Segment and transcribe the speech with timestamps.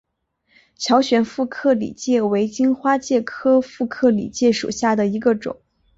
[0.77, 5.61] 乔玄副克里介为荆花介科副克里介属下的一个种。